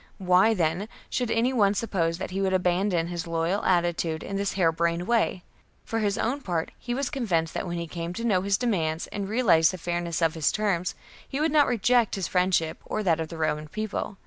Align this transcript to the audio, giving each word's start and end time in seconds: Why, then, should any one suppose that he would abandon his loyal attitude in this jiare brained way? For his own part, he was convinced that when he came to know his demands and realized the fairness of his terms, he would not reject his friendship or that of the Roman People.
Why, 0.17 0.55
then, 0.55 0.89
should 1.11 1.29
any 1.29 1.53
one 1.53 1.75
suppose 1.75 2.17
that 2.17 2.31
he 2.31 2.41
would 2.41 2.53
abandon 2.55 3.05
his 3.05 3.27
loyal 3.27 3.63
attitude 3.63 4.23
in 4.23 4.35
this 4.35 4.55
jiare 4.55 4.71
brained 4.75 5.03
way? 5.07 5.43
For 5.85 5.99
his 5.99 6.17
own 6.17 6.41
part, 6.41 6.71
he 6.79 6.95
was 6.95 7.11
convinced 7.11 7.53
that 7.53 7.67
when 7.67 7.77
he 7.77 7.85
came 7.85 8.11
to 8.15 8.23
know 8.23 8.41
his 8.41 8.57
demands 8.57 9.05
and 9.05 9.29
realized 9.29 9.71
the 9.73 9.77
fairness 9.77 10.19
of 10.19 10.33
his 10.33 10.51
terms, 10.51 10.95
he 11.29 11.39
would 11.39 11.51
not 11.51 11.67
reject 11.67 12.15
his 12.15 12.27
friendship 12.27 12.79
or 12.83 13.03
that 13.03 13.19
of 13.19 13.27
the 13.27 13.37
Roman 13.37 13.67
People. 13.67 14.17